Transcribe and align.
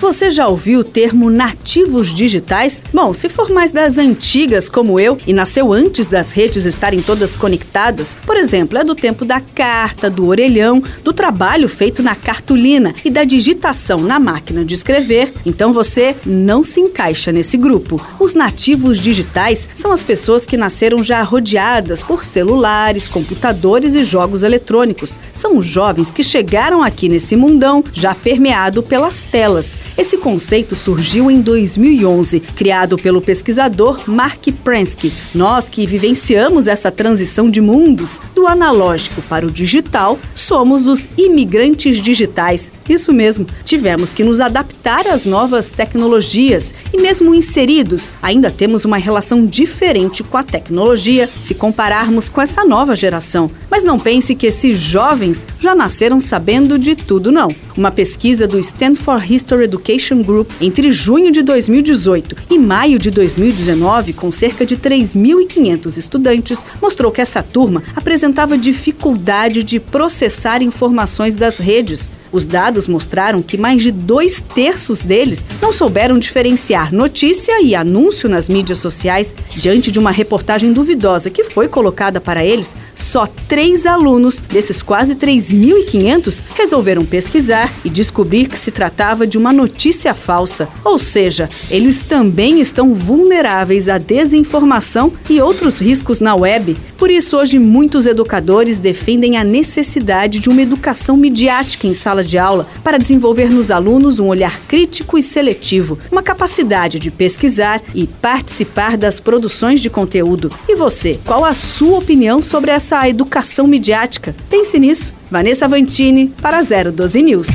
Você 0.00 0.30
já 0.30 0.48
ouviu 0.48 0.80
o 0.80 0.84
termo 0.84 1.28
nativos 1.28 2.08
digitais? 2.14 2.82
Bom, 2.90 3.12
se 3.12 3.28
for 3.28 3.50
mais 3.50 3.70
das 3.70 3.98
antigas 3.98 4.66
como 4.66 4.98
eu 4.98 5.18
e 5.26 5.34
nasceu 5.34 5.74
antes 5.74 6.08
das 6.08 6.32
redes 6.32 6.64
estarem 6.64 7.02
todas 7.02 7.36
conectadas, 7.36 8.16
por 8.24 8.34
exemplo, 8.34 8.78
é 8.78 8.82
do 8.82 8.94
tempo 8.94 9.26
da 9.26 9.42
carta, 9.42 10.08
do 10.08 10.26
orelhão, 10.26 10.82
do 11.04 11.12
trabalho 11.12 11.68
feito 11.68 12.02
na 12.02 12.14
cartolina 12.14 12.94
e 13.04 13.10
da 13.10 13.24
digitação 13.24 14.00
na 14.00 14.18
máquina 14.18 14.64
de 14.64 14.72
escrever, 14.72 15.34
então 15.44 15.70
você 15.70 16.16
não 16.24 16.64
se 16.64 16.80
encaixa 16.80 17.30
nesse 17.30 17.58
grupo. 17.58 18.00
Os 18.18 18.32
nativos 18.32 18.98
digitais 18.98 19.68
são 19.74 19.92
as 19.92 20.02
pessoas 20.02 20.46
que 20.46 20.56
nasceram 20.56 21.04
já 21.04 21.22
rodeadas 21.22 22.02
por 22.02 22.24
celulares, 22.24 23.06
computadores 23.06 23.94
e 23.94 24.02
jogos 24.02 24.42
eletrônicos. 24.42 25.18
São 25.34 25.58
os 25.58 25.66
jovens 25.66 26.10
que 26.10 26.22
chegaram 26.22 26.82
aqui 26.82 27.06
nesse 27.06 27.36
mundão 27.36 27.84
já 27.92 28.14
permeado 28.14 28.82
pelas 28.82 29.22
telas 29.24 29.76
esse 30.00 30.16
conceito 30.16 30.74
surgiu 30.74 31.30
em 31.30 31.42
2011, 31.42 32.40
criado 32.40 32.96
pelo 32.96 33.20
pesquisador 33.20 34.00
Mark 34.06 34.46
Prensky. 34.64 35.12
Nós 35.34 35.68
que 35.68 35.84
vivenciamos 35.84 36.66
essa 36.66 36.90
transição 36.90 37.50
de 37.50 37.60
mundos, 37.60 38.18
do 38.34 38.46
analógico 38.46 39.20
para 39.20 39.46
o 39.46 39.50
digital, 39.50 40.18
somos 40.34 40.86
os 40.86 41.06
imigrantes 41.18 41.98
digitais. 41.98 42.72
Isso 42.88 43.12
mesmo, 43.12 43.46
tivemos 43.62 44.10
que 44.14 44.24
nos 44.24 44.40
adaptar 44.40 45.06
às 45.06 45.26
novas 45.26 45.68
tecnologias 45.68 46.72
e, 46.94 47.02
mesmo 47.02 47.34
inseridos, 47.34 48.10
ainda 48.22 48.50
temos 48.50 48.86
uma 48.86 48.96
relação 48.96 49.44
diferente 49.44 50.22
com 50.22 50.38
a 50.38 50.42
tecnologia 50.42 51.28
se 51.42 51.54
compararmos 51.54 52.26
com 52.26 52.40
essa 52.40 52.64
nova 52.64 52.96
geração. 52.96 53.50
Mas 53.70 53.84
não 53.84 53.98
pense 53.98 54.34
que 54.34 54.46
esses 54.46 54.78
jovens 54.78 55.46
já 55.60 55.74
nasceram 55.74 56.20
sabendo 56.20 56.78
de 56.78 56.96
tudo, 56.96 57.30
não. 57.30 57.54
Uma 57.80 57.90
pesquisa 57.90 58.46
do 58.46 58.58
Stanford 58.58 59.34
History 59.34 59.64
Education 59.64 60.22
Group 60.22 60.50
entre 60.60 60.92
junho 60.92 61.32
de 61.32 61.40
2018 61.40 62.36
e 62.50 62.58
maio 62.58 62.98
de 62.98 63.10
2019, 63.10 64.12
com 64.12 64.30
cerca 64.30 64.66
de 64.66 64.76
3.500 64.76 65.96
estudantes, 65.96 66.66
mostrou 66.78 67.10
que 67.10 67.22
essa 67.22 67.42
turma 67.42 67.82
apresentava 67.96 68.58
dificuldade 68.58 69.62
de 69.62 69.80
processar 69.80 70.60
informações 70.60 71.36
das 71.36 71.56
redes. 71.56 72.12
Os 72.32 72.46
dados 72.46 72.86
mostraram 72.86 73.42
que 73.42 73.58
mais 73.58 73.82
de 73.82 73.90
dois 73.90 74.40
terços 74.40 75.02
deles 75.02 75.44
não 75.60 75.72
souberam 75.72 76.18
diferenciar 76.18 76.92
notícia 76.92 77.60
e 77.62 77.74
anúncio 77.74 78.28
nas 78.28 78.48
mídias 78.48 78.78
sociais. 78.78 79.34
Diante 79.56 79.90
de 79.90 79.98
uma 79.98 80.10
reportagem 80.10 80.72
duvidosa 80.72 81.30
que 81.30 81.44
foi 81.44 81.68
colocada 81.68 82.20
para 82.20 82.44
eles, 82.44 82.74
só 82.94 83.26
três 83.48 83.86
alunos 83.86 84.40
desses 84.40 84.82
quase 84.82 85.16
3.500 85.16 86.40
resolveram 86.54 87.04
pesquisar 87.04 87.72
e 87.84 87.90
descobrir 87.90 88.46
que 88.46 88.58
se 88.58 88.70
tratava 88.70 89.26
de 89.26 89.36
uma 89.36 89.52
notícia 89.52 90.14
falsa. 90.14 90.68
Ou 90.84 90.98
seja, 90.98 91.48
eles 91.70 92.02
também 92.02 92.60
estão 92.60 92.94
vulneráveis 92.94 93.88
à 93.88 93.98
desinformação 93.98 95.12
e 95.28 95.40
outros 95.40 95.80
riscos 95.80 96.20
na 96.20 96.34
web. 96.34 96.76
Por 96.96 97.10
isso, 97.10 97.36
hoje, 97.38 97.58
muitos 97.58 98.06
educadores 98.06 98.78
defendem 98.78 99.36
a 99.36 99.42
necessidade 99.42 100.38
de 100.38 100.48
uma 100.48 100.60
educação 100.60 101.16
midiática 101.16 101.86
em 101.86 101.94
sala 102.20 102.24
de 102.24 102.38
aula 102.38 102.66
para 102.84 102.98
desenvolver 102.98 103.50
nos 103.50 103.70
alunos 103.70 104.18
um 104.18 104.26
olhar 104.26 104.60
crítico 104.68 105.18
e 105.18 105.22
seletivo, 105.22 105.98
uma 106.10 106.22
capacidade 106.22 106.98
de 106.98 107.10
pesquisar 107.10 107.82
e 107.94 108.06
participar 108.06 108.96
das 108.96 109.18
produções 109.18 109.80
de 109.80 109.90
conteúdo. 109.90 110.52
E 110.68 110.76
você, 110.76 111.18
qual 111.24 111.44
a 111.44 111.54
sua 111.54 111.98
opinião 111.98 112.42
sobre 112.42 112.70
essa 112.70 113.08
educação 113.08 113.66
midiática? 113.66 114.34
Pense 114.48 114.78
nisso. 114.78 115.12
Vanessa 115.30 115.66
Vantini 115.66 116.32
para 116.40 116.60
012 116.62 117.22
News. 117.22 117.48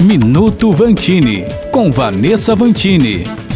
Minuto 0.00 0.72
Vantini 0.72 1.44
com 1.70 1.90
Vanessa 1.90 2.54
Vantini. 2.54 3.47